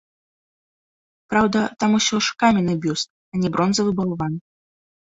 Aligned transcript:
Праўда, 1.33 1.59
там 1.85 1.89
усё 1.99 2.17
ж 2.31 2.39
каменны 2.41 2.75
бюст, 2.89 3.09
а 3.33 3.45
не 3.45 3.49
бронзавы 3.55 3.91
балван. 4.05 4.33